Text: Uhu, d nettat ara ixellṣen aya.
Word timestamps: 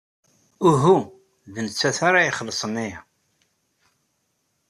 Uhu, 0.69 0.95
d 1.53 1.55
nettat 1.65 1.97
ara 2.07 2.27
ixellṣen 2.29 2.75
aya. 2.83 2.99